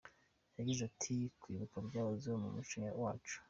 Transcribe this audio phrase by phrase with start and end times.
[0.57, 3.37] Yagize ati: "Kwibuka byahozeho mu muco wacu.